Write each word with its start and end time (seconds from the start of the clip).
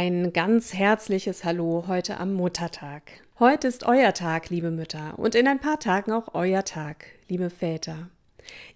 Ein 0.00 0.32
ganz 0.32 0.74
herzliches 0.74 1.42
Hallo 1.42 1.86
heute 1.88 2.20
am 2.20 2.32
Muttertag. 2.32 3.02
Heute 3.40 3.66
ist 3.66 3.84
euer 3.84 4.14
Tag, 4.14 4.48
liebe 4.48 4.70
Mütter, 4.70 5.18
und 5.18 5.34
in 5.34 5.48
ein 5.48 5.58
paar 5.58 5.80
Tagen 5.80 6.12
auch 6.12 6.34
euer 6.34 6.62
Tag, 6.62 7.06
liebe 7.26 7.50
Väter. 7.50 8.08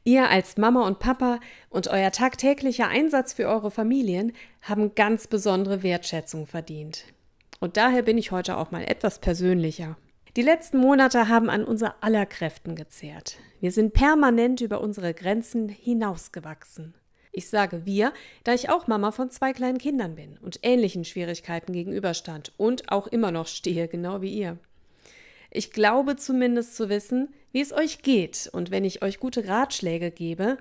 Ihr 0.03 0.29
als 0.29 0.57
Mama 0.57 0.85
und 0.85 0.99
Papa 0.99 1.39
und 1.71 1.87
euer 1.87 2.11
tagtäglicher 2.11 2.89
Einsatz 2.89 3.35
für 3.35 3.47
eure 3.47 3.71
Familien 3.71 4.33
haben 4.63 4.97
ganz 4.97 5.29
besondere 5.29 5.85
Wertschätzung 5.85 6.49
verdient. 6.49 7.05
Und 7.61 7.77
daher 7.77 8.03
bin 8.03 8.19
ich 8.19 8.33
heute 8.33 8.57
auch 8.57 8.73
mal 8.73 8.83
etwas 8.83 9.21
persönlicher. 9.21 9.97
Die 10.35 10.43
letzten 10.43 10.79
Monate 10.79 11.29
haben 11.29 11.51
an 11.51 11.63
unser 11.63 12.03
aller 12.03 12.27
Kräften 12.27 12.75
gezehrt. 12.75 13.37
Wir 13.61 13.71
sind 13.71 13.93
permanent 13.93 14.61
über 14.61 14.81
unsere 14.81 15.15
Grenzen 15.15 15.69
hinausgewachsen. 15.69 16.95
Ich 17.35 17.49
sage 17.49 17.87
wir, 17.87 18.13
da 18.45 18.53
ich 18.53 18.69
auch 18.69 18.87
Mama 18.87 19.11
von 19.11 19.31
zwei 19.31 19.55
kleinen 19.55 19.79
Kindern 19.79 20.15
bin 20.15 20.37
und 20.43 20.61
ähnlichen 20.63 21.07
Schwierigkeiten 21.07 21.73
gegenüberstand 21.73 22.53
und 22.59 22.93
auch 22.93 23.07
immer 23.07 23.33
noch 23.33 23.47
stehe, 23.47 23.89
genau 23.89 24.21
wie 24.21 24.35
ihr. 24.35 24.59
Ich 25.51 25.71
glaube 25.73 26.17
zumindest 26.17 26.77
zu 26.77 26.91
wissen, 26.91 27.33
wie 27.51 27.63
es 27.63 27.73
euch 27.73 28.03
geht, 28.03 28.49
und 28.53 28.71
wenn 28.71 28.85
ich 28.85 29.03
euch 29.03 29.19
gute 29.19 29.49
Ratschläge 29.49 30.11
gebe, 30.11 30.59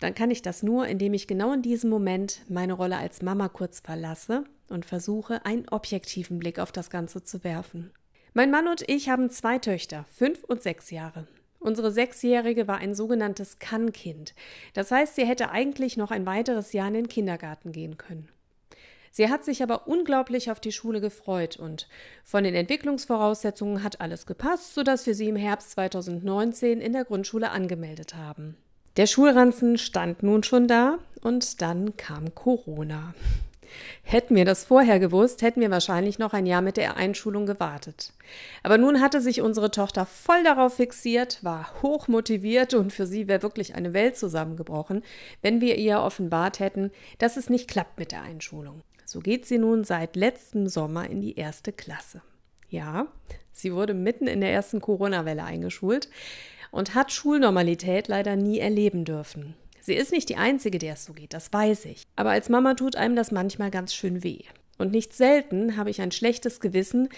dann 0.00 0.14
kann 0.14 0.30
ich 0.30 0.42
das 0.42 0.62
nur, 0.62 0.86
indem 0.86 1.14
ich 1.14 1.26
genau 1.26 1.52
in 1.52 1.62
diesem 1.62 1.90
Moment 1.90 2.40
meine 2.48 2.72
Rolle 2.72 2.96
als 2.96 3.22
Mama 3.22 3.48
kurz 3.48 3.80
verlasse 3.80 4.44
und 4.68 4.84
versuche, 4.84 5.44
einen 5.44 5.68
objektiven 5.68 6.38
Blick 6.38 6.58
auf 6.58 6.72
das 6.72 6.90
Ganze 6.90 7.22
zu 7.22 7.44
werfen. 7.44 7.92
Mein 8.32 8.50
Mann 8.50 8.66
und 8.66 8.82
ich 8.88 9.08
haben 9.08 9.30
zwei 9.30 9.58
Töchter, 9.58 10.04
fünf 10.12 10.42
und 10.44 10.62
sechs 10.62 10.90
Jahre. 10.90 11.26
Unsere 11.64 11.90
Sechsjährige 11.90 12.68
war 12.68 12.76
ein 12.76 12.94
sogenanntes 12.94 13.58
Kann-Kind. 13.58 14.34
Das 14.74 14.90
heißt, 14.90 15.14
sie 15.16 15.24
hätte 15.24 15.50
eigentlich 15.50 15.96
noch 15.96 16.10
ein 16.10 16.26
weiteres 16.26 16.74
Jahr 16.74 16.88
in 16.88 16.94
den 16.94 17.08
Kindergarten 17.08 17.72
gehen 17.72 17.96
können. 17.96 18.28
Sie 19.10 19.30
hat 19.30 19.46
sich 19.46 19.62
aber 19.62 19.88
unglaublich 19.88 20.50
auf 20.50 20.60
die 20.60 20.72
Schule 20.72 21.00
gefreut 21.00 21.56
und 21.56 21.88
von 22.22 22.44
den 22.44 22.54
Entwicklungsvoraussetzungen 22.54 23.82
hat 23.82 24.02
alles 24.02 24.26
gepasst, 24.26 24.74
sodass 24.74 25.06
wir 25.06 25.14
sie 25.14 25.30
im 25.30 25.36
Herbst 25.36 25.70
2019 25.70 26.82
in 26.82 26.92
der 26.92 27.06
Grundschule 27.06 27.50
angemeldet 27.50 28.14
haben. 28.14 28.58
Der 28.98 29.06
Schulranzen 29.06 29.78
stand 29.78 30.22
nun 30.22 30.42
schon 30.42 30.68
da 30.68 30.98
und 31.22 31.62
dann 31.62 31.96
kam 31.96 32.34
Corona. 32.34 33.14
Hätten 34.02 34.36
wir 34.36 34.44
das 34.44 34.64
vorher 34.64 34.98
gewusst, 34.98 35.42
hätten 35.42 35.60
wir 35.60 35.70
wahrscheinlich 35.70 36.18
noch 36.18 36.32
ein 36.32 36.46
Jahr 36.46 36.62
mit 36.62 36.76
der 36.76 36.96
Einschulung 36.96 37.46
gewartet. 37.46 38.12
Aber 38.62 38.78
nun 38.78 39.00
hatte 39.00 39.20
sich 39.20 39.40
unsere 39.40 39.70
Tochter 39.70 40.06
voll 40.06 40.42
darauf 40.44 40.74
fixiert, 40.74 41.38
war 41.42 41.82
hoch 41.82 42.08
motiviert 42.08 42.74
und 42.74 42.92
für 42.92 43.06
sie 43.06 43.28
wäre 43.28 43.42
wirklich 43.42 43.74
eine 43.74 43.92
Welt 43.92 44.16
zusammengebrochen, 44.16 45.02
wenn 45.42 45.60
wir 45.60 45.76
ihr 45.76 46.00
offenbart 46.00 46.60
hätten, 46.60 46.90
dass 47.18 47.36
es 47.36 47.50
nicht 47.50 47.68
klappt 47.68 47.98
mit 47.98 48.12
der 48.12 48.22
Einschulung. 48.22 48.82
So 49.04 49.20
geht 49.20 49.46
sie 49.46 49.58
nun 49.58 49.84
seit 49.84 50.16
letztem 50.16 50.66
Sommer 50.66 51.08
in 51.08 51.20
die 51.20 51.36
erste 51.36 51.72
Klasse. 51.72 52.22
Ja, 52.68 53.06
sie 53.52 53.72
wurde 53.72 53.94
mitten 53.94 54.26
in 54.26 54.40
der 54.40 54.52
ersten 54.52 54.80
Corona-Welle 54.80 55.44
eingeschult 55.44 56.08
und 56.70 56.94
hat 56.94 57.12
Schulnormalität 57.12 58.08
leider 58.08 58.34
nie 58.34 58.58
erleben 58.58 59.04
dürfen. 59.04 59.54
Sie 59.84 59.92
ist 59.92 60.12
nicht 60.12 60.30
die 60.30 60.36
Einzige, 60.36 60.78
der 60.78 60.94
es 60.94 61.04
so 61.04 61.12
geht, 61.12 61.34
das 61.34 61.52
weiß 61.52 61.84
ich. 61.84 62.04
Aber 62.16 62.30
als 62.30 62.48
Mama 62.48 62.72
tut 62.72 62.96
einem 62.96 63.16
das 63.16 63.30
manchmal 63.30 63.70
ganz 63.70 63.94
schön 63.94 64.24
weh. 64.24 64.40
Und 64.78 64.92
nicht 64.92 65.12
selten 65.12 65.76
habe 65.76 65.90
ich 65.90 66.00
ein 66.00 66.10
schlechtes 66.10 66.60
Gewissen, 66.60 67.10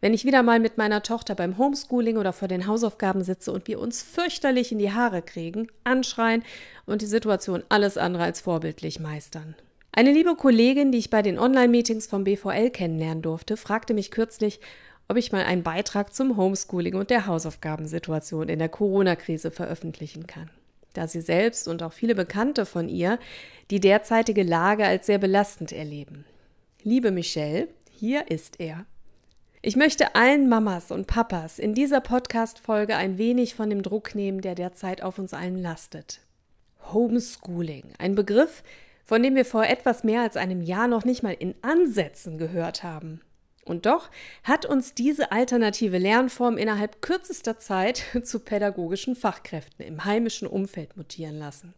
wenn 0.00 0.14
ich 0.14 0.24
wieder 0.24 0.42
mal 0.42 0.58
mit 0.58 0.78
meiner 0.78 1.02
Tochter 1.02 1.34
beim 1.34 1.58
Homeschooling 1.58 2.16
oder 2.16 2.32
vor 2.32 2.48
den 2.48 2.66
Hausaufgaben 2.66 3.22
sitze 3.22 3.52
und 3.52 3.68
wir 3.68 3.78
uns 3.78 4.02
fürchterlich 4.02 4.72
in 4.72 4.78
die 4.78 4.90
Haare 4.90 5.20
kriegen, 5.20 5.68
anschreien 5.84 6.42
und 6.86 7.02
die 7.02 7.06
Situation 7.06 7.62
alles 7.68 7.98
andere 7.98 8.22
als 8.22 8.40
vorbildlich 8.40 9.00
meistern. 9.00 9.54
Eine 9.92 10.10
liebe 10.10 10.34
Kollegin, 10.34 10.92
die 10.92 10.98
ich 10.98 11.10
bei 11.10 11.20
den 11.20 11.38
Online-Meetings 11.38 12.06
vom 12.06 12.24
BVL 12.24 12.70
kennenlernen 12.70 13.20
durfte, 13.20 13.58
fragte 13.58 13.92
mich 13.92 14.10
kürzlich, 14.10 14.60
ob 15.08 15.18
ich 15.18 15.30
mal 15.30 15.44
einen 15.44 15.62
Beitrag 15.62 16.14
zum 16.14 16.38
Homeschooling 16.38 16.94
und 16.94 17.10
der 17.10 17.26
Hausaufgabensituation 17.26 18.48
in 18.48 18.60
der 18.60 18.70
Corona-Krise 18.70 19.50
veröffentlichen 19.50 20.26
kann 20.26 20.48
da 20.94 21.06
sie 21.06 21.20
selbst 21.20 21.68
und 21.68 21.82
auch 21.82 21.92
viele 21.92 22.14
Bekannte 22.14 22.64
von 22.64 22.88
ihr 22.88 23.18
die 23.70 23.80
derzeitige 23.80 24.42
Lage 24.42 24.86
als 24.86 25.06
sehr 25.06 25.18
belastend 25.18 25.72
erleben. 25.72 26.24
Liebe 26.82 27.10
Michelle, 27.10 27.68
hier 27.90 28.30
ist 28.30 28.60
er. 28.60 28.86
Ich 29.62 29.76
möchte 29.76 30.14
allen 30.14 30.48
Mamas 30.48 30.90
und 30.90 31.06
Papas 31.06 31.58
in 31.58 31.74
dieser 31.74 32.00
Podcast-Folge 32.00 32.96
ein 32.96 33.16
wenig 33.16 33.54
von 33.54 33.70
dem 33.70 33.82
Druck 33.82 34.14
nehmen, 34.14 34.42
der 34.42 34.54
derzeit 34.54 35.02
auf 35.02 35.18
uns 35.18 35.32
allen 35.32 35.56
lastet. 35.56 36.20
Homeschooling, 36.92 37.84
ein 37.98 38.14
Begriff, 38.14 38.62
von 39.04 39.22
dem 39.22 39.34
wir 39.34 39.44
vor 39.44 39.64
etwas 39.64 40.04
mehr 40.04 40.20
als 40.20 40.36
einem 40.36 40.60
Jahr 40.60 40.88
noch 40.88 41.04
nicht 41.04 41.22
mal 41.22 41.32
in 41.38 41.54
Ansätzen 41.62 42.36
gehört 42.36 42.82
haben. 42.82 43.20
Und 43.64 43.86
doch 43.86 44.10
hat 44.42 44.66
uns 44.66 44.94
diese 44.94 45.32
alternative 45.32 45.98
Lernform 45.98 46.58
innerhalb 46.58 47.02
kürzester 47.02 47.58
Zeit 47.58 48.04
zu 48.22 48.40
pädagogischen 48.40 49.16
Fachkräften 49.16 49.84
im 49.84 50.04
heimischen 50.04 50.46
Umfeld 50.46 50.96
mutieren 50.96 51.38
lassen. 51.38 51.74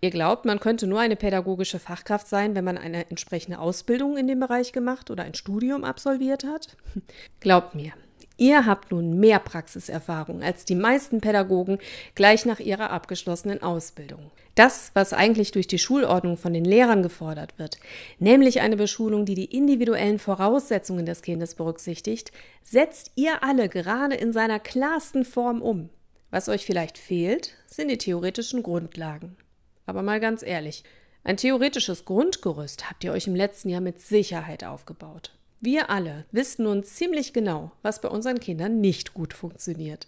Ihr 0.00 0.10
glaubt, 0.10 0.44
man 0.44 0.60
könnte 0.60 0.86
nur 0.86 1.00
eine 1.00 1.16
pädagogische 1.16 1.80
Fachkraft 1.80 2.28
sein, 2.28 2.54
wenn 2.54 2.64
man 2.64 2.78
eine 2.78 3.10
entsprechende 3.10 3.58
Ausbildung 3.58 4.16
in 4.16 4.28
dem 4.28 4.38
Bereich 4.38 4.72
gemacht 4.72 5.10
oder 5.10 5.24
ein 5.24 5.34
Studium 5.34 5.82
absolviert 5.82 6.44
hat? 6.44 6.76
Glaubt 7.40 7.74
mir, 7.74 7.92
Ihr 8.40 8.66
habt 8.66 8.92
nun 8.92 9.18
mehr 9.18 9.40
Praxiserfahrung 9.40 10.44
als 10.44 10.64
die 10.64 10.76
meisten 10.76 11.20
Pädagogen 11.20 11.78
gleich 12.14 12.46
nach 12.46 12.60
ihrer 12.60 12.90
abgeschlossenen 12.90 13.62
Ausbildung. 13.62 14.30
Das, 14.54 14.92
was 14.94 15.12
eigentlich 15.12 15.50
durch 15.50 15.66
die 15.66 15.80
Schulordnung 15.80 16.36
von 16.36 16.52
den 16.54 16.64
Lehrern 16.64 17.02
gefordert 17.02 17.58
wird, 17.58 17.78
nämlich 18.20 18.60
eine 18.60 18.76
Beschulung, 18.76 19.24
die 19.24 19.34
die 19.34 19.56
individuellen 19.56 20.20
Voraussetzungen 20.20 21.04
des 21.04 21.22
Kindes 21.22 21.56
berücksichtigt, 21.56 22.30
setzt 22.62 23.10
ihr 23.16 23.42
alle 23.42 23.68
gerade 23.68 24.14
in 24.14 24.32
seiner 24.32 24.60
klarsten 24.60 25.24
Form 25.24 25.60
um. 25.60 25.90
Was 26.30 26.48
euch 26.48 26.64
vielleicht 26.64 26.96
fehlt, 26.96 27.54
sind 27.66 27.88
die 27.88 27.98
theoretischen 27.98 28.62
Grundlagen. 28.62 29.36
Aber 29.84 30.02
mal 30.02 30.20
ganz 30.20 30.44
ehrlich, 30.44 30.84
ein 31.24 31.38
theoretisches 31.38 32.04
Grundgerüst 32.04 32.88
habt 32.88 33.02
ihr 33.02 33.10
euch 33.10 33.26
im 33.26 33.34
letzten 33.34 33.68
Jahr 33.68 33.80
mit 33.80 34.00
Sicherheit 34.00 34.62
aufgebaut. 34.62 35.32
Wir 35.60 35.90
alle 35.90 36.24
wissen 36.30 36.64
nun 36.64 36.84
ziemlich 36.84 37.32
genau, 37.32 37.72
was 37.82 38.00
bei 38.00 38.08
unseren 38.08 38.38
Kindern 38.38 38.80
nicht 38.80 39.12
gut 39.12 39.34
funktioniert, 39.34 40.06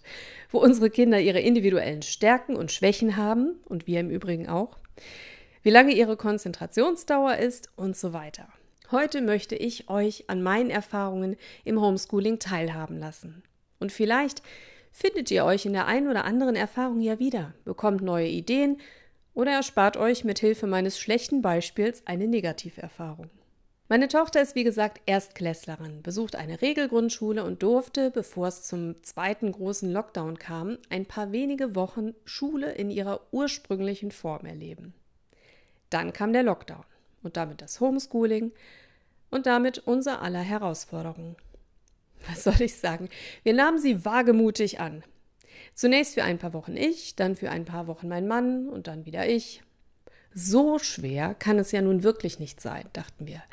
wo 0.49 0.59
unsere 0.59 0.89
Kinder 0.89 1.19
ihre 1.19 1.41
individuellen 1.41 2.03
Stärken 2.03 2.55
und 2.55 2.71
Schwächen 2.71 3.17
haben 3.17 3.55
und 3.65 3.85
wir 3.85 3.99
im 3.99 4.09
Übrigen 4.09 4.47
auch, 4.47 4.77
wie 5.61 5.69
lange 5.69 5.93
ihre 5.93 6.15
Konzentrationsdauer 6.15 7.35
ist 7.35 7.67
und 7.75 7.97
so 7.97 8.13
weiter. 8.13 8.47
Heute 8.91 9.21
möchte 9.21 9.55
ich 9.55 9.89
euch 9.89 10.29
an 10.29 10.41
meinen 10.41 10.69
Erfahrungen 10.69 11.35
im 11.65 11.81
Homeschooling 11.81 12.39
teilhaben 12.39 12.97
lassen. 12.97 13.43
Und 13.77 13.91
vielleicht 13.91 14.41
findet 14.91 15.31
ihr 15.31 15.43
euch 15.43 15.65
in 15.65 15.73
der 15.73 15.85
einen 15.85 16.07
oder 16.07 16.23
anderen 16.23 16.55
Erfahrung 16.55 17.01
ja 17.01 17.19
wieder, 17.19 17.53
bekommt 17.65 18.01
neue 18.01 18.27
Ideen 18.27 18.77
oder 19.33 19.51
erspart 19.51 19.97
euch 19.97 20.23
mit 20.23 20.39
Hilfe 20.39 20.65
meines 20.65 20.97
schlechten 20.97 21.41
Beispiels 21.41 22.07
eine 22.07 22.27
Negativerfahrung. 22.27 23.29
Meine 23.91 24.07
Tochter 24.07 24.41
ist 24.41 24.55
wie 24.55 24.63
gesagt 24.63 25.01
Erstklässlerin, 25.05 26.01
besucht 26.01 26.37
eine 26.37 26.61
Regelgrundschule 26.61 27.43
und 27.43 27.61
durfte, 27.61 28.09
bevor 28.09 28.47
es 28.47 28.63
zum 28.63 29.03
zweiten 29.03 29.51
großen 29.51 29.91
Lockdown 29.91 30.39
kam, 30.39 30.77
ein 30.89 31.05
paar 31.05 31.33
wenige 31.33 31.75
Wochen 31.75 32.13
Schule 32.23 32.71
in 32.71 32.89
ihrer 32.89 33.19
ursprünglichen 33.31 34.11
Form 34.11 34.45
erleben. 34.45 34.93
Dann 35.89 36.13
kam 36.13 36.31
der 36.31 36.43
Lockdown 36.43 36.85
und 37.21 37.35
damit 37.35 37.61
das 37.61 37.81
Homeschooling 37.81 38.53
und 39.29 39.45
damit 39.45 39.79
unser 39.79 40.21
aller 40.21 40.39
Herausforderungen. 40.39 41.35
Was 42.29 42.45
soll 42.45 42.61
ich 42.61 42.77
sagen? 42.77 43.09
Wir 43.43 43.53
nahmen 43.53 43.77
sie 43.77 44.05
wagemutig 44.05 44.79
an. 44.79 45.03
Zunächst 45.75 46.13
für 46.13 46.23
ein 46.23 46.37
paar 46.37 46.53
Wochen 46.53 46.77
ich, 46.77 47.17
dann 47.17 47.35
für 47.35 47.51
ein 47.51 47.65
paar 47.65 47.87
Wochen 47.87 48.07
mein 48.07 48.25
Mann 48.25 48.69
und 48.69 48.87
dann 48.87 49.05
wieder 49.05 49.27
ich. 49.27 49.61
So 50.33 50.79
schwer 50.79 51.35
kann 51.35 51.59
es 51.59 51.73
ja 51.73 51.81
nun 51.81 52.03
wirklich 52.03 52.39
nicht 52.39 52.61
sein, 52.61 52.85
dachten 52.93 53.27
wir, 53.27 53.43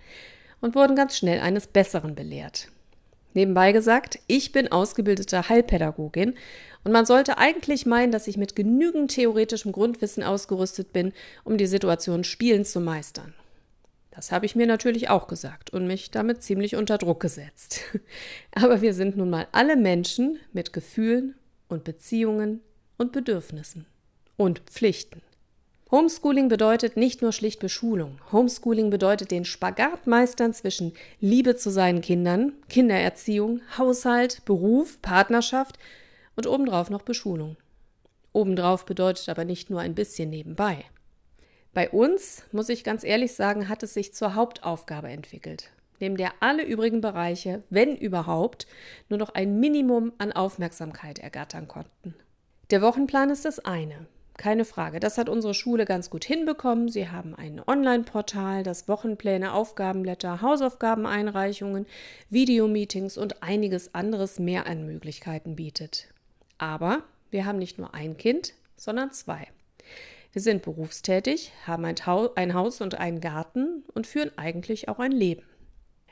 und 0.60 0.74
wurden 0.74 0.96
ganz 0.96 1.16
schnell 1.16 1.40
eines 1.40 1.66
Besseren 1.66 2.14
belehrt. 2.14 2.68
Nebenbei 3.34 3.72
gesagt, 3.72 4.18
ich 4.26 4.52
bin 4.52 4.72
ausgebildete 4.72 5.48
Heilpädagogin 5.48 6.34
und 6.84 6.92
man 6.92 7.06
sollte 7.06 7.38
eigentlich 7.38 7.86
meinen, 7.86 8.12
dass 8.12 8.26
ich 8.26 8.36
mit 8.36 8.56
genügend 8.56 9.10
theoretischem 9.12 9.72
Grundwissen 9.72 10.22
ausgerüstet 10.22 10.92
bin, 10.92 11.12
um 11.44 11.58
die 11.58 11.66
Situation 11.66 12.24
spielend 12.24 12.66
zu 12.66 12.80
meistern. 12.80 13.34
Das 14.10 14.32
habe 14.32 14.46
ich 14.46 14.56
mir 14.56 14.66
natürlich 14.66 15.10
auch 15.10 15.28
gesagt 15.28 15.70
und 15.70 15.86
mich 15.86 16.10
damit 16.10 16.42
ziemlich 16.42 16.74
unter 16.74 16.98
Druck 16.98 17.20
gesetzt. 17.20 17.82
Aber 18.52 18.80
wir 18.80 18.92
sind 18.92 19.16
nun 19.16 19.30
mal 19.30 19.46
alle 19.52 19.76
Menschen 19.76 20.40
mit 20.52 20.72
Gefühlen 20.72 21.36
und 21.68 21.84
Beziehungen 21.84 22.60
und 22.96 23.12
Bedürfnissen 23.12 23.86
und 24.36 24.58
Pflichten. 24.60 25.22
Homeschooling 25.90 26.48
bedeutet 26.48 26.98
nicht 26.98 27.22
nur 27.22 27.32
schlicht 27.32 27.60
Beschulung. 27.60 28.20
Homeschooling 28.30 28.90
bedeutet 28.90 29.30
den 29.30 29.46
Spagat 29.46 30.06
meistern 30.06 30.52
zwischen 30.52 30.92
Liebe 31.18 31.56
zu 31.56 31.70
seinen 31.70 32.02
Kindern, 32.02 32.52
Kindererziehung, 32.68 33.62
Haushalt, 33.78 34.44
Beruf, 34.44 35.00
Partnerschaft 35.00 35.78
und 36.36 36.46
obendrauf 36.46 36.90
noch 36.90 37.02
Beschulung. 37.02 37.56
Obendrauf 38.34 38.84
bedeutet 38.84 39.30
aber 39.30 39.46
nicht 39.46 39.70
nur 39.70 39.80
ein 39.80 39.94
bisschen 39.94 40.28
nebenbei. 40.28 40.84
Bei 41.72 41.88
uns, 41.88 42.42
muss 42.52 42.68
ich 42.68 42.84
ganz 42.84 43.02
ehrlich 43.02 43.32
sagen, 43.32 43.70
hat 43.70 43.82
es 43.82 43.94
sich 43.94 44.12
zur 44.12 44.34
Hauptaufgabe 44.34 45.08
entwickelt. 45.08 45.70
neben 46.00 46.16
der 46.16 46.32
alle 46.40 46.64
übrigen 46.64 47.00
Bereiche, 47.00 47.62
wenn 47.70 47.96
überhaupt, 47.96 48.66
nur 49.08 49.18
noch 49.18 49.30
ein 49.30 49.58
Minimum 49.58 50.12
an 50.18 50.32
Aufmerksamkeit 50.32 51.18
ergattern 51.18 51.66
konnten. 51.66 52.14
Der 52.70 52.82
Wochenplan 52.82 53.30
ist 53.30 53.44
das 53.44 53.58
eine. 53.58 54.06
Keine 54.38 54.64
Frage, 54.64 55.00
das 55.00 55.18
hat 55.18 55.28
unsere 55.28 55.52
Schule 55.52 55.84
ganz 55.84 56.10
gut 56.10 56.24
hinbekommen. 56.24 56.88
Sie 56.88 57.08
haben 57.08 57.34
ein 57.34 57.60
Online-Portal, 57.66 58.62
das 58.62 58.86
Wochenpläne, 58.86 59.52
Aufgabenblätter, 59.52 60.40
Hausaufgabeneinreichungen, 60.40 61.86
Videomeetings 62.30 63.18
und 63.18 63.42
einiges 63.42 63.96
anderes 63.96 64.38
mehr 64.38 64.68
an 64.68 64.86
Möglichkeiten 64.86 65.56
bietet. 65.56 66.06
Aber 66.56 67.02
wir 67.32 67.46
haben 67.46 67.58
nicht 67.58 67.78
nur 67.78 67.94
ein 67.94 68.16
Kind, 68.16 68.54
sondern 68.76 69.10
zwei. 69.10 69.48
Wir 70.32 70.40
sind 70.40 70.62
berufstätig, 70.62 71.50
haben 71.66 71.84
ein, 71.84 72.54
Haus 72.54 72.80
und 72.80 72.94
einen 72.94 73.20
Garten 73.20 73.82
und 73.92 74.06
führen 74.06 74.30
eigentlich 74.36 74.88
auch 74.88 75.00
ein 75.00 75.10
Leben. 75.10 75.42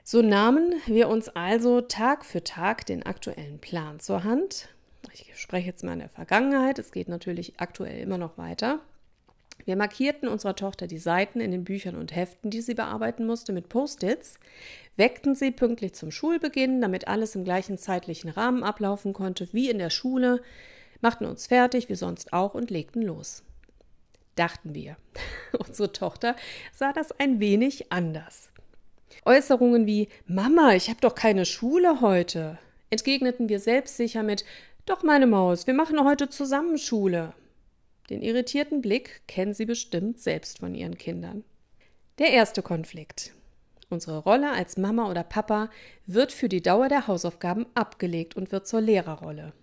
So 0.02 0.20
nahmen 0.20 0.74
wir 0.86 1.08
uns 1.08 1.28
also 1.28 1.80
Tag 1.80 2.24
für 2.24 2.42
Tag 2.42 2.86
den 2.86 3.04
aktuellen 3.04 3.60
Plan 3.60 4.00
zur 4.00 4.24
Hand. 4.24 4.68
Ich 5.12 5.36
spreche 5.36 5.68
jetzt 5.68 5.84
mal 5.84 5.94
in 5.94 6.00
der 6.00 6.08
Vergangenheit, 6.08 6.78
es 6.78 6.92
geht 6.92 7.08
natürlich 7.08 7.54
aktuell 7.58 8.00
immer 8.00 8.18
noch 8.18 8.38
weiter. 8.38 8.80
Wir 9.64 9.76
markierten 9.76 10.28
unserer 10.28 10.54
Tochter 10.54 10.86
die 10.86 10.98
Seiten 10.98 11.40
in 11.40 11.50
den 11.50 11.64
Büchern 11.64 11.96
und 11.96 12.14
Heften, 12.14 12.50
die 12.50 12.60
sie 12.60 12.74
bearbeiten 12.74 13.26
musste, 13.26 13.52
mit 13.52 13.68
Post-its, 13.68 14.38
weckten 14.96 15.34
sie 15.34 15.50
pünktlich 15.50 15.94
zum 15.94 16.10
Schulbeginn, 16.10 16.80
damit 16.80 17.08
alles 17.08 17.34
im 17.34 17.44
gleichen 17.44 17.78
zeitlichen 17.78 18.30
Rahmen 18.30 18.62
ablaufen 18.62 19.12
konnte 19.12 19.48
wie 19.52 19.70
in 19.70 19.78
der 19.78 19.90
Schule, 19.90 20.42
machten 21.00 21.24
uns 21.24 21.46
fertig, 21.46 21.88
wie 21.88 21.94
sonst 21.94 22.32
auch, 22.32 22.54
und 22.54 22.70
legten 22.70 23.02
los. 23.02 23.42
Dachten 24.34 24.74
wir. 24.74 24.96
Unsere 25.58 25.92
Tochter 25.92 26.36
sah 26.72 26.92
das 26.92 27.12
ein 27.18 27.40
wenig 27.40 27.90
anders. 27.90 28.50
Äußerungen 29.24 29.86
wie 29.86 30.08
Mama, 30.26 30.74
ich 30.74 30.88
habe 30.88 31.00
doch 31.00 31.14
keine 31.14 31.44
Schule 31.44 32.00
heute, 32.00 32.58
entgegneten 32.90 33.48
wir 33.48 33.58
selbstsicher 33.58 34.22
mit 34.22 34.44
Doch, 34.86 35.02
meine 35.02 35.26
Maus, 35.26 35.66
wir 35.66 35.74
machen 35.74 36.04
heute 36.04 36.28
zusammen 36.28 36.78
Schule. 36.78 37.34
Den 38.08 38.22
irritierten 38.22 38.82
Blick 38.82 39.22
kennen 39.26 39.52
Sie 39.52 39.66
bestimmt 39.66 40.20
selbst 40.20 40.60
von 40.60 40.76
Ihren 40.76 40.96
Kindern. 40.96 41.42
Der 42.20 42.30
erste 42.30 42.62
Konflikt. 42.62 43.34
Unsere 43.90 44.18
Rolle 44.18 44.52
als 44.52 44.76
Mama 44.76 45.10
oder 45.10 45.24
Papa 45.24 45.70
wird 46.06 46.30
für 46.30 46.48
die 46.48 46.62
Dauer 46.62 46.88
der 46.88 47.08
Hausaufgaben 47.08 47.66
abgelegt 47.74 48.36
und 48.36 48.52
wird 48.52 48.68
zur 48.68 48.80
Lehrerrolle. 48.80 49.54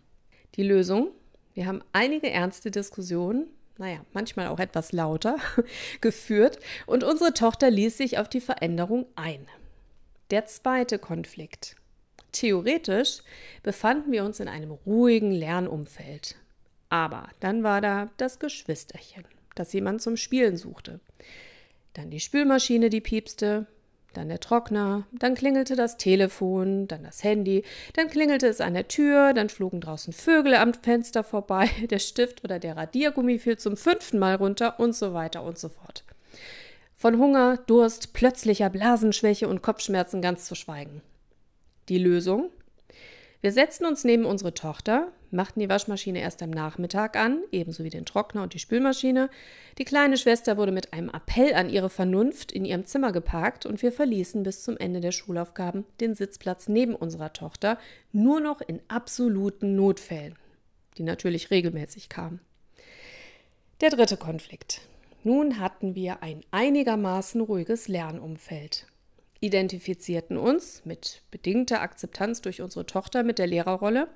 Die 0.56 0.64
Lösung? 0.64 1.12
Wir 1.54 1.68
haben 1.68 1.82
einige 1.94 2.30
ernste 2.30 2.70
Diskussionen, 2.70 3.48
naja, 3.78 4.02
manchmal 4.12 4.48
auch 4.48 4.60
etwas 4.60 4.92
lauter, 4.92 5.38
geführt 6.02 6.60
und 6.86 7.06
unsere 7.06 7.34
Tochter 7.34 7.72
ließ 7.72 7.96
sich 7.96 8.18
auf 8.18 8.28
die 8.28 8.42
Veränderung 8.42 9.06
ein. 9.16 9.48
Der 10.32 10.48
zweite 10.48 11.00
Konflikt. 11.00 11.78
Theoretisch 12.34 13.20
befanden 13.64 14.12
wir 14.12 14.26
uns 14.26 14.40
in 14.40 14.50
einem 14.50 14.72
ruhigen 14.72 15.32
Lernumfeld. 15.32 16.36
Aber 16.90 17.30
dann 17.40 17.64
war 17.64 17.80
da 17.80 18.10
das 18.18 18.40
Geschwisterchen, 18.40 19.24
das 19.56 19.72
jemand 19.74 20.02
zum 20.02 20.18
Spielen 20.18 20.58
suchte. 20.58 21.00
Dann 21.94 22.10
die 22.10 22.20
Spülmaschine, 22.20 22.90
die 22.90 23.02
piepste, 23.02 23.68
dann 24.14 24.30
der 24.30 24.40
Trockner, 24.40 25.08
dann 25.12 25.36
klingelte 25.36 25.76
das 25.76 25.98
Telefon, 25.98 26.88
dann 26.88 27.04
das 27.04 27.24
Handy, 27.24 27.64
dann 27.94 28.10
klingelte 28.10 28.48
es 28.48 28.62
an 28.62 28.74
der 28.74 28.88
Tür, 28.88 29.34
dann 29.34 29.50
flogen 29.50 29.82
draußen 29.82 30.14
Vögel 30.14 30.56
am 30.56 30.74
Fenster 30.74 31.24
vorbei, 31.24 31.70
der 31.90 32.00
Stift 32.00 32.44
oder 32.44 32.60
der 32.60 32.78
Radiergummi 32.78 33.40
fiel 33.40 33.58
zum 33.58 33.78
fünften 33.78 34.20
Mal 34.20 34.36
runter 34.36 34.80
und 34.80 34.96
so 34.96 35.14
weiter 35.14 35.44
und 35.44 35.58
so 35.58 35.70
fort. 35.70 36.04
Von 36.96 37.18
Hunger, 37.18 37.58
Durst, 37.68 38.14
plötzlicher 38.14 38.70
Blasenschwäche 38.70 39.48
und 39.48 39.62
Kopfschmerzen 39.62 40.22
ganz 40.22 40.46
zu 40.46 40.56
schweigen. 40.56 41.02
Die 41.90 41.98
Lösung? 41.98 42.50
Wir 43.42 43.52
setzten 43.52 43.86
uns 43.86 44.06
neben 44.06 44.24
unsere 44.24 44.54
Tochter, 44.54 45.12
machten 45.30 45.60
die 45.60 45.68
Waschmaschine 45.68 46.22
erst 46.22 46.42
am 46.42 46.50
Nachmittag 46.50 47.18
an, 47.18 47.44
ebenso 47.52 47.84
wie 47.84 47.90
den 47.90 48.06
Trockner 48.06 48.42
und 48.42 48.54
die 48.54 48.60
Spülmaschine. 48.60 49.30
Die 49.78 49.84
kleine 49.84 50.16
Schwester 50.16 50.56
wurde 50.56 50.72
mit 50.72 50.94
einem 50.94 51.10
Appell 51.10 51.54
an 51.54 51.70
ihre 51.70 51.90
Vernunft 51.90 52.54
in 52.54 52.64
ihrem 52.64 52.86
Zimmer 52.86 53.12
geparkt 53.12 53.66
und 53.66 53.82
wir 53.82 53.92
verließen 53.92 54.44
bis 54.44 54.64
zum 54.64 54.78
Ende 54.78 55.02
der 55.02 55.12
Schulaufgaben 55.12 55.84
den 56.00 56.16
Sitzplatz 56.16 56.70
neben 56.70 56.96
unserer 56.96 57.34
Tochter, 57.34 57.78
nur 58.14 58.40
noch 58.40 58.62
in 58.62 58.80
absoluten 58.88 59.76
Notfällen, 59.76 60.38
die 60.98 61.04
natürlich 61.04 61.52
regelmäßig 61.52 62.08
kamen. 62.08 62.40
Der 63.82 63.90
dritte 63.90 64.16
Konflikt. 64.16 64.88
Nun 65.26 65.60
hatten 65.60 65.96
wir 65.96 66.24
ein 66.24 66.46
einigermaßen 66.52 67.42
ruhiges 67.42 67.90
Lernumfeld 67.90 68.88
identifizierten 69.44 70.38
uns 70.38 70.82
mit 70.86 71.22
bedingter 71.30 71.82
Akzeptanz 71.82 72.42
durch 72.42 72.62
unsere 72.62 72.86
Tochter 72.86 73.24
mit 73.24 73.40
der 73.40 73.48
Lehrerrolle, 73.48 74.08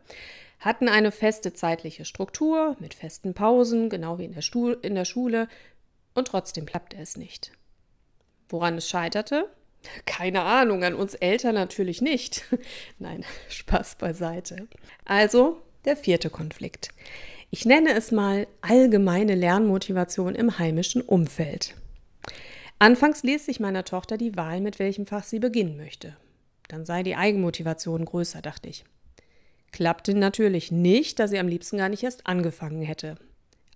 hatten 0.60 0.88
eine 0.88 1.12
feste 1.12 1.54
zeitliche 1.54 2.06
Struktur 2.06 2.76
mit 2.80 2.94
festen 2.94 3.34
Pausen, 3.34 3.90
genau 3.90 4.18
wie 4.18 4.26
in 4.26 4.34
der, 4.34 4.42
Stuhl, 4.42 4.78
in 4.82 4.96
der 4.96 5.06
Schule, 5.06 5.48
und 6.14 6.30
trotzdem 6.30 6.66
klappte 6.66 6.98
es 6.98 7.18
nicht. 7.18 7.52
Woran 8.50 8.78
es 8.78 8.90
scheiterte? 8.90 9.50
Keine 10.06 10.42
Ahnung, 10.42 10.84
an 10.84 10.96
uns 10.96 11.14
Eltern 11.14 11.56
natürlich 11.56 12.02
nicht. 12.02 12.46
Nein, 13.00 13.24
Spaß 13.50 13.96
beiseite. 13.96 14.68
Also 15.06 15.62
der 15.86 15.96
vierte 15.96 16.30
Konflikt. 16.30 16.90
Ich 17.52 17.66
nenne 17.66 17.94
es 17.94 18.12
mal 18.12 18.48
allgemeine 18.62 19.36
Lernmotivation 19.36 20.36
im 20.36 20.58
heimischen 20.58 21.02
Umfeld. 21.02 21.76
Anfangs 22.80 23.24
ließ 23.24 23.46
sich 23.46 23.60
meiner 23.60 23.84
Tochter 23.84 24.18
die 24.18 24.36
Wahl, 24.36 24.62
mit 24.62 24.78
welchem 24.78 25.06
Fach 25.06 25.24
sie 25.24 25.40
beginnen 25.40 25.78
möchte. 25.78 26.16
Dann 26.68 26.86
sei 26.86 27.02
die 27.02 27.16
Eigenmotivation 27.16 28.06
größer, 28.06 28.42
dachte 28.42 28.70
ich. 28.70 28.86
Klappte 29.72 30.14
natürlich 30.14 30.72
nicht, 30.72 31.20
da 31.20 31.28
sie 31.28 31.40
am 31.40 31.48
liebsten 31.48 31.78
gar 31.78 31.90
nicht 31.90 32.04
erst 32.04 32.28
angefangen 32.28 32.82
hätte. 32.82 33.16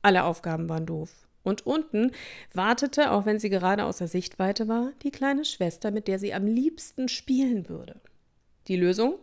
Alle 0.01 0.23
Aufgaben 0.23 0.69
waren 0.69 0.85
doof. 0.85 1.11
Und 1.43 1.65
unten 1.65 2.11
wartete, 2.53 3.11
auch 3.11 3.25
wenn 3.25 3.39
sie 3.39 3.49
gerade 3.49 3.85
außer 3.85 4.07
Sichtweite 4.07 4.67
war, 4.67 4.91
die 5.03 5.11
kleine 5.11 5.45
Schwester, 5.45 5.89
mit 5.89 6.07
der 6.07 6.19
sie 6.19 6.33
am 6.33 6.45
liebsten 6.45 7.07
spielen 7.07 7.67
würde. 7.67 7.99
Die 8.67 8.75
Lösung? 8.75 9.15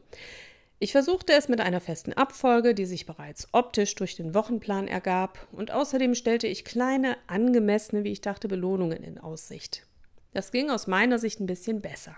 Ich 0.80 0.92
versuchte 0.92 1.32
es 1.32 1.48
mit 1.48 1.60
einer 1.60 1.80
festen 1.80 2.12
Abfolge, 2.12 2.72
die 2.72 2.86
sich 2.86 3.04
bereits 3.04 3.48
optisch 3.50 3.96
durch 3.96 4.14
den 4.14 4.32
Wochenplan 4.32 4.86
ergab, 4.86 5.48
und 5.50 5.72
außerdem 5.72 6.14
stellte 6.14 6.46
ich 6.46 6.64
kleine, 6.64 7.16
angemessene, 7.26 8.04
wie 8.04 8.12
ich 8.12 8.20
dachte, 8.20 8.46
Belohnungen 8.46 9.02
in 9.02 9.18
Aussicht. 9.18 9.86
Das 10.32 10.52
ging 10.52 10.70
aus 10.70 10.86
meiner 10.86 11.18
Sicht 11.18 11.40
ein 11.40 11.46
bisschen 11.46 11.80
besser. 11.80 12.16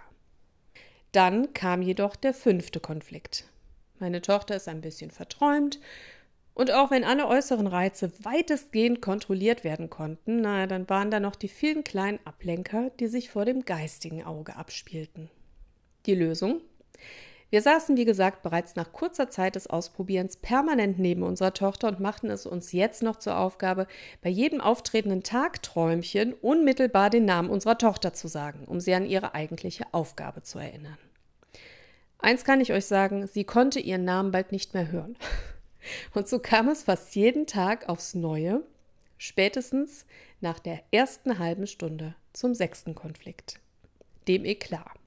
Dann 1.12 1.54
kam 1.54 1.80
jedoch 1.80 2.16
der 2.16 2.34
fünfte 2.34 2.80
Konflikt. 2.80 3.44
Meine 3.98 4.20
Tochter 4.20 4.56
ist 4.56 4.68
ein 4.68 4.82
bisschen 4.82 5.10
verträumt, 5.10 5.80
und 6.52 6.70
auch 6.72 6.90
wenn 6.90 7.04
alle 7.04 7.26
äußeren 7.28 7.66
Reize 7.66 8.12
weitestgehend 8.22 9.00
kontrolliert 9.00 9.64
werden 9.64 9.88
konnten, 9.88 10.42
naja, 10.42 10.66
dann 10.66 10.86
waren 10.90 11.10
da 11.10 11.18
noch 11.18 11.36
die 11.36 11.48
vielen 11.48 11.84
kleinen 11.84 12.18
Ablenker, 12.26 12.90
die 13.00 13.06
sich 13.06 13.30
vor 13.30 13.46
dem 13.46 13.64
geistigen 13.64 14.24
Auge 14.24 14.56
abspielten. 14.56 15.30
Die 16.04 16.14
Lösung? 16.14 16.60
Wir 17.50 17.62
saßen, 17.62 17.96
wie 17.96 18.04
gesagt, 18.04 18.42
bereits 18.42 18.76
nach 18.76 18.92
kurzer 18.92 19.28
Zeit 19.28 19.56
des 19.56 19.66
Ausprobierens 19.68 20.36
permanent 20.36 21.00
neben 21.00 21.24
unserer 21.24 21.52
Tochter 21.52 21.88
und 21.88 21.98
machten 21.98 22.30
es 22.30 22.46
uns 22.46 22.70
jetzt 22.70 23.02
noch 23.02 23.16
zur 23.16 23.36
Aufgabe, 23.36 23.88
bei 24.22 24.30
jedem 24.30 24.60
auftretenden 24.60 25.24
Tagträumchen 25.24 26.32
unmittelbar 26.32 27.10
den 27.10 27.24
Namen 27.24 27.50
unserer 27.50 27.76
Tochter 27.76 28.12
zu 28.12 28.28
sagen, 28.28 28.64
um 28.66 28.78
sie 28.78 28.94
an 28.94 29.04
ihre 29.04 29.34
eigentliche 29.34 29.84
Aufgabe 29.92 30.44
zu 30.44 30.60
erinnern. 30.60 30.96
Eins 32.18 32.44
kann 32.44 32.60
ich 32.60 32.72
euch 32.72 32.86
sagen, 32.86 33.26
sie 33.26 33.44
konnte 33.44 33.80
ihren 33.80 34.04
Namen 34.04 34.30
bald 34.30 34.52
nicht 34.52 34.74
mehr 34.74 34.92
hören. 34.92 35.16
Und 36.14 36.28
so 36.28 36.38
kam 36.38 36.68
es 36.68 36.84
fast 36.84 37.16
jeden 37.16 37.46
Tag 37.46 37.88
aufs 37.88 38.14
Neue, 38.14 38.62
spätestens 39.18 40.06
nach 40.40 40.60
der 40.60 40.82
ersten 40.92 41.38
halben 41.40 41.66
Stunde 41.66 42.14
zum 42.32 42.54
sechsten 42.54 42.94
Konflikt, 42.94 43.58
dem 44.28 44.44
Eklat. 44.44 44.99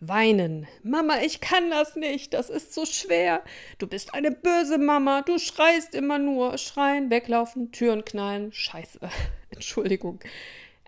Weinen. 0.00 0.66
Mama, 0.82 1.20
ich 1.22 1.40
kann 1.40 1.70
das 1.70 1.96
nicht. 1.96 2.34
Das 2.34 2.50
ist 2.50 2.74
so 2.74 2.84
schwer. 2.84 3.42
Du 3.78 3.86
bist 3.86 4.14
eine 4.14 4.30
böse 4.30 4.78
Mama. 4.78 5.22
Du 5.22 5.38
schreist 5.38 5.94
immer 5.94 6.18
nur. 6.18 6.58
Schreien, 6.58 7.10
weglaufen, 7.10 7.72
Türen 7.72 8.04
knallen. 8.04 8.52
Scheiße. 8.52 9.00
Entschuldigung. 9.50 10.20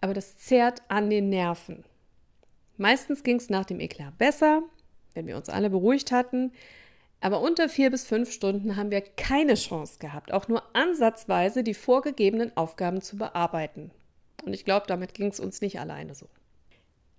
Aber 0.00 0.15
das 0.15 0.37
zerrt 0.37 0.83
an 0.88 1.11
den 1.11 1.31
Nerven. 1.31 1.85
Meistens 2.77 3.23
ging 3.25 3.37
es 3.37 3.50
nach 3.50 3.65
dem 3.65 3.81
Eklat 3.81 4.17
besser, 4.19 4.62
wenn 5.15 5.27
wir 5.27 5.37
uns 5.37 5.49
alle 5.49 5.71
beruhigt 5.71 6.12
hatten. 6.12 6.53
Aber 7.21 7.41
unter 7.41 7.69
vier 7.69 7.91
bis 7.91 8.05
fünf 8.05 8.31
Stunden 8.31 8.77
haben 8.77 8.93
wir 8.93 9.00
keine 9.00 9.55
Chance 9.55 9.99
gehabt, 9.99 10.33
auch 10.33 10.47
nur 10.47 10.62
ansatzweise 10.75 11.65
die 11.65 11.75
vorgegebenen 11.75 12.57
Aufgaben 12.57 13.00
zu 13.00 13.17
bearbeiten. 13.17 13.91
Und 14.45 14.53
ich 14.53 14.65
glaube, 14.65 14.87
damit 14.87 15.15
ging 15.15 15.29
es 15.29 15.41
uns 15.41 15.61
nicht 15.61 15.81
alleine 15.81 16.15
so. 16.15 16.29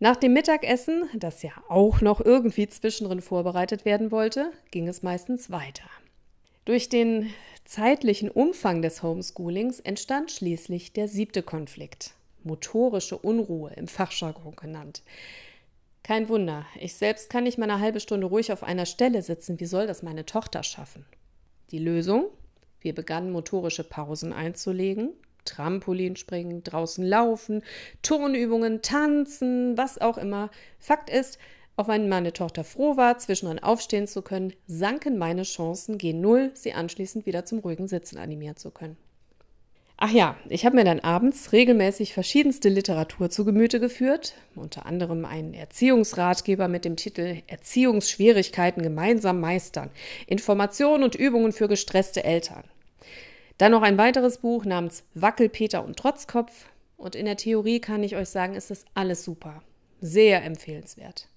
Nach 0.01 0.15
dem 0.15 0.31
Mittagessen, 0.31 1.09
das 1.13 1.43
ja 1.43 1.51
auch 1.67 1.99
noch 1.99 2.21
irgendwie 2.21 2.69
zwischendrin 2.69 3.21
vorbereitet 3.21 3.83
werden 3.83 4.11
wollte, 4.11 4.51
ging 4.71 4.87
es 4.87 5.03
meistens 5.03 5.51
weiter. 5.51 5.83
Durch 6.63 6.87
den 6.87 7.29
zeitlichen 7.65 8.31
Umfang 8.31 8.81
des 8.81 9.03
Homeschoolings 9.03 9.81
entstand 9.81 10.31
schließlich 10.31 10.93
der 10.93 11.09
siebte 11.09 11.43
Konflikt, 11.43 12.13
motorische 12.43 13.17
Unruhe 13.17 13.73
im 13.75 13.89
Fachjargon 13.89 14.55
genannt. 14.55 15.03
Kein 16.01 16.29
Wunder, 16.29 16.65
ich 16.79 16.93
selbst 16.93 17.29
kann 17.29 17.43
nicht 17.43 17.57
mal 17.57 17.69
eine 17.69 17.81
halbe 17.81 17.99
Stunde 17.99 18.27
ruhig 18.27 18.53
auf 18.53 18.63
einer 18.63 18.85
Stelle 18.85 19.21
sitzen. 19.21 19.59
Wie 19.59 19.65
soll 19.65 19.85
das 19.85 20.01
meine 20.01 20.25
Tochter 20.25 20.63
schaffen? 20.63 21.05
Die 21.71 21.77
Lösung? 21.77 22.27
Wir 22.79 22.95
begannen 22.95 23.31
motorische 23.31 23.83
Pausen 23.83 24.31
einzulegen, 24.31 25.11
Trampolin 25.45 26.15
springen, 26.15 26.63
draußen 26.63 27.05
laufen, 27.05 27.63
Turnübungen, 28.01 28.81
tanzen, 28.81 29.77
was 29.77 29.99
auch 29.99 30.17
immer. 30.17 30.49
Fakt 30.77 31.09
ist, 31.09 31.39
auch 31.75 31.87
wenn 31.87 32.09
meine 32.09 32.33
Tochter 32.33 32.63
froh 32.63 32.97
war, 32.97 33.17
zwischendrin 33.19 33.63
aufstehen 33.63 34.05
zu 34.05 34.21
können, 34.21 34.53
sanken 34.67 35.17
meine 35.17 35.43
Chancen 35.43 35.97
gen 35.97 36.19
Null, 36.19 36.51
sie 36.53 36.73
anschließend 36.73 37.25
wieder 37.25 37.45
zum 37.45 37.59
ruhigen 37.59 37.87
Sitzen 37.87 38.17
animieren 38.17 38.57
zu 38.57 38.69
können. 38.69 38.97
Ach 40.01 40.11
ja, 40.11 40.37
ich 40.47 40.65
habe 40.65 40.77
mir 40.77 40.85
dann 40.85 41.01
abends 41.01 41.51
regelmäßig 41.51 42.13
verschiedenste 42.13 42.69
Literatur 42.69 43.29
zu 43.29 43.43
Gemüte 43.43 43.81
geführt, 43.81 44.33
unter 44.55 44.85
anderem 44.85 45.25
einen 45.25 45.53
Erziehungsratgeber 45.53 46.69
mit 46.69 46.85
dem 46.85 46.95
Titel 46.95 47.41
Erziehungsschwierigkeiten 47.47 48.81
gemeinsam 48.81 49.41
meistern, 49.41 49.89
Informationen 50.25 51.03
und 51.03 51.15
Übungen 51.15 51.51
für 51.51 51.67
gestresste 51.67 52.23
Eltern. 52.23 52.63
Dann 53.59 53.73
noch 53.73 53.81
ein 53.81 53.97
weiteres 53.97 54.37
Buch 54.37 54.63
namens 54.63 55.03
Wackelpeter 55.13 55.83
und 55.83 55.97
Trotzkopf. 55.97 56.69
Und 56.97 57.13
in 57.13 57.25
der 57.25 57.37
Theorie 57.37 57.79
kann 57.79 58.03
ich 58.03 58.15
euch 58.15 58.29
sagen, 58.29 58.55
ist 58.55 58.71
das 58.71 58.85
alles 58.93 59.23
super. 59.23 59.61
Sehr 60.01 60.43
empfehlenswert. 60.43 61.27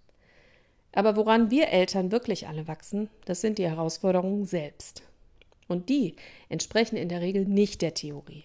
Aber 0.92 1.16
woran 1.16 1.50
wir 1.50 1.68
Eltern 1.68 2.12
wirklich 2.12 2.46
alle 2.46 2.68
wachsen, 2.68 3.10
das 3.24 3.40
sind 3.40 3.58
die 3.58 3.68
Herausforderungen 3.68 4.46
selbst. 4.46 5.02
Und 5.66 5.88
die 5.88 6.14
entsprechen 6.48 6.96
in 6.96 7.08
der 7.08 7.22
Regel 7.22 7.44
nicht 7.44 7.82
der 7.82 7.94
Theorie. 7.94 8.44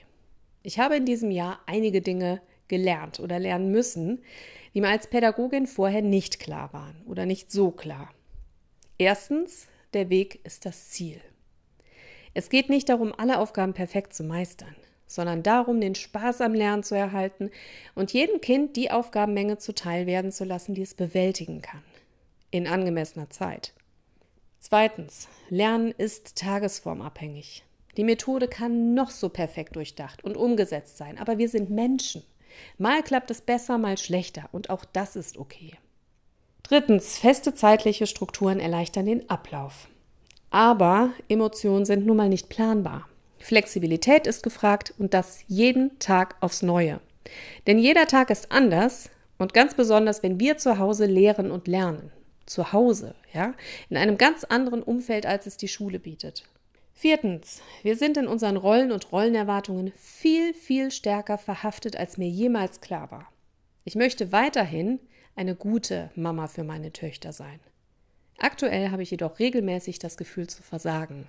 Ich 0.64 0.80
habe 0.80 0.96
in 0.96 1.06
diesem 1.06 1.30
Jahr 1.30 1.60
einige 1.68 2.02
Dinge 2.02 2.42
gelernt 2.68 3.20
oder 3.20 3.38
lernen 3.38 3.72
müssen, 3.72 4.24
die 4.74 4.82
mir 4.82 4.90
als 4.90 5.08
Pädagogin 5.08 5.68
vorher 5.68 6.02
nicht 6.02 6.40
klar 6.40 6.74
waren 6.74 7.04
oder 7.06 7.28
nicht 7.28 7.52
so 7.52 7.70
klar. 7.70 8.12
Erstens, 8.98 9.68
der 9.94 10.10
Weg 10.10 10.44
ist 10.46 10.66
das 10.66 10.90
Ziel. 10.90 11.22
Es 12.38 12.52
geht 12.52 12.70
nicht 12.70 12.90
darum, 12.90 13.16
alle 13.18 13.40
Aufgaben 13.40 13.74
perfekt 13.74 14.14
zu 14.14 14.24
meistern, 14.24 14.76
sondern 15.08 15.42
darum, 15.42 15.82
den 15.82 15.96
Spaß 15.96 16.42
am 16.42 16.54
Lernen 16.54 16.84
zu 16.84 16.94
erhalten 16.94 17.50
und 17.96 18.14
jedem 18.14 18.42
Kind 18.42 18.76
die 18.76 18.92
Aufgabenmenge 18.92 19.58
zuteil 19.58 20.06
werden 20.06 20.32
zu 20.32 20.46
lassen, 20.46 20.76
die 20.76 20.84
es 20.84 20.94
bewältigen 20.94 21.64
kann. 21.64 21.82
In 22.52 22.68
angemessener 22.68 23.32
Zeit. 23.32 23.74
Zweitens, 24.60 25.28
Lernen 25.50 25.92
ist 25.98 26.36
tagesformabhängig. 26.36 27.64
Die 27.98 28.04
Methode 28.04 28.48
kann 28.48 28.94
noch 28.94 29.10
so 29.10 29.30
perfekt 29.30 29.76
durchdacht 29.76 30.24
und 30.24 30.38
umgesetzt 30.38 30.98
sein, 30.98 31.18
aber 31.18 31.40
wir 31.40 31.50
sind 31.50 31.72
Menschen. 31.72 32.22
Mal 32.78 33.02
klappt 33.02 33.32
es 33.32 33.42
besser, 33.42 33.80
mal 33.80 33.98
schlechter 33.98 34.48
und 34.52 34.70
auch 34.70 34.86
das 34.86 35.16
ist 35.16 35.40
okay. 35.40 35.72
Drittens, 36.62 37.18
feste 37.18 37.56
zeitliche 37.56 38.06
Strukturen 38.06 38.60
erleichtern 38.60 39.08
den 39.08 39.28
Ablauf. 39.28 39.88
Aber 40.50 41.12
Emotionen 41.28 41.86
sind 41.86 42.06
nun 42.06 42.18
mal 42.18 42.30
nicht 42.30 42.50
planbar. 42.50 43.08
Flexibilität 43.40 44.28
ist 44.28 44.44
gefragt 44.44 44.94
und 44.98 45.14
das 45.14 45.44
jeden 45.48 45.98
Tag 46.00 46.36
aufs 46.42 46.62
Neue. 46.62 47.00
Denn 47.66 47.78
jeder 47.78 48.08
Tag 48.08 48.30
ist 48.30 48.52
anders 48.52 49.10
und 49.38 49.54
ganz 49.54 49.76
besonders, 49.76 50.24
wenn 50.24 50.40
wir 50.40 50.58
zu 50.58 50.80
Hause 50.80 51.06
lehren 51.06 51.52
und 51.52 51.68
lernen. 51.68 52.12
Zu 52.46 52.72
Hause, 52.72 53.14
ja, 53.34 53.54
in 53.90 53.98
einem 53.98 54.18
ganz 54.18 54.46
anderen 54.46 54.82
Umfeld, 54.82 55.26
als 55.26 55.46
es 55.48 55.58
die 55.58 55.68
Schule 55.68 56.00
bietet. 56.00 56.46
Viertens, 56.94 57.62
wir 57.84 57.96
sind 57.96 58.18
in 58.18 58.28
unseren 58.28 58.58
Rollen 58.58 58.92
und 58.92 59.12
Rollenerwartungen 59.12 59.92
viel, 59.98 60.54
viel 60.54 60.90
stärker 60.90 61.38
verhaftet, 61.38 61.96
als 61.96 62.18
mir 62.18 62.30
jemals 62.30 62.82
klar 62.82 63.12
war. 63.12 63.32
Ich 63.84 63.96
möchte 63.96 64.32
weiterhin 64.32 65.00
eine 65.36 65.56
gute 65.56 66.10
Mama 66.16 66.48
für 66.48 66.64
meine 66.64 66.92
Töchter 66.92 67.34
sein. 67.34 67.60
Aktuell 68.38 68.92
habe 68.92 69.04
ich 69.04 69.12
jedoch 69.12 69.40
regelmäßig 69.40 70.00
das 70.00 70.18
Gefühl 70.18 70.48
zu 70.48 70.62
versagen. 70.62 71.28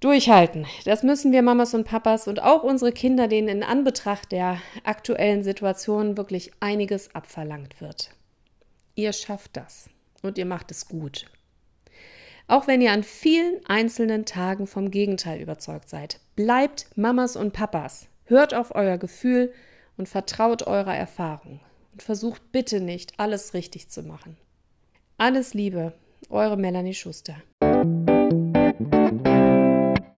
Durchhalten, 0.00 0.66
das 0.84 1.02
müssen 1.02 1.32
wir 1.32 1.40
Mamas 1.40 1.72
und 1.72 1.84
Papas 1.84 2.28
und 2.28 2.42
auch 2.42 2.62
unsere 2.62 2.92
Kinder, 2.92 3.26
denen 3.26 3.48
in 3.48 3.62
Anbetracht 3.62 4.32
der 4.32 4.60
aktuellen 4.82 5.42
Situation 5.42 6.18
wirklich 6.18 6.50
einiges 6.60 7.14
abverlangt 7.14 7.80
wird. 7.80 8.10
Ihr 8.96 9.14
schafft 9.14 9.56
das 9.56 9.88
und 10.20 10.36
ihr 10.36 10.44
macht 10.44 10.70
es 10.70 10.88
gut. 10.88 11.24
Auch 12.46 12.66
wenn 12.66 12.82
ihr 12.82 12.92
an 12.92 13.02
vielen 13.02 13.64
einzelnen 13.64 14.26
Tagen 14.26 14.66
vom 14.66 14.90
Gegenteil 14.90 15.40
überzeugt 15.40 15.88
seid, 15.88 16.20
bleibt 16.36 16.86
Mamas 16.96 17.36
und 17.36 17.54
Papas, 17.54 18.08
hört 18.26 18.52
auf 18.52 18.74
euer 18.74 18.98
Gefühl 18.98 19.54
und 19.96 20.08
vertraut 20.08 20.66
eurer 20.66 20.94
Erfahrung 20.94 21.60
und 21.92 22.02
versucht 22.02 22.52
bitte 22.52 22.80
nicht, 22.80 23.18
alles 23.18 23.54
richtig 23.54 23.88
zu 23.88 24.02
machen. 24.02 24.36
Alles 25.16 25.54
Liebe, 25.54 25.92
eure 26.28 26.56
Melanie 26.56 26.92
Schuster. 26.92 27.36